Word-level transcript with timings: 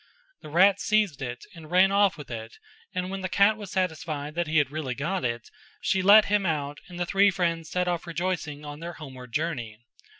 The 0.41 0.49
rat 0.49 0.79
seized 0.81 1.21
it 1.21 1.45
and 1.53 1.69
ran 1.69 1.91
off 1.91 2.17
with 2.17 2.31
it 2.31 2.57
and 2.91 3.11
when 3.11 3.21
the 3.21 3.29
cat 3.29 3.55
was 3.55 3.69
satisfied 3.69 4.33
that 4.33 4.47
he 4.47 4.57
had 4.57 4.71
really 4.71 4.95
got 4.95 5.23
it, 5.23 5.51
she 5.79 6.01
let 6.01 6.25
him 6.25 6.43
out 6.43 6.79
and 6.89 6.99
the 6.99 7.05
three 7.05 7.29
friends 7.29 7.69
set 7.69 7.87
off 7.87 8.07
rejoicing 8.07 8.65
on 8.65 8.79
their 8.79 8.93
homeward 8.93 9.31
journey. 9.31 9.77